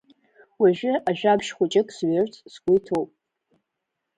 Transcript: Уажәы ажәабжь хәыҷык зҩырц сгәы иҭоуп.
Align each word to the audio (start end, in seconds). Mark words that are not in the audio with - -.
Уажәы 0.61 0.93
ажәабжь 1.09 1.49
хәыҷык 1.55 1.87
зҩырц 1.97 2.35
сгәы 2.53 2.71
иҭоуп. 2.77 3.09